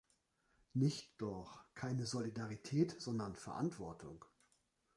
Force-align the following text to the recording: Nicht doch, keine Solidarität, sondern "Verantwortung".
Nicht 0.73 1.11
doch, 1.19 1.63
keine 1.75 2.07
Solidarität, 2.07 2.99
sondern 2.99 3.35
"Verantwortung". 3.35 4.25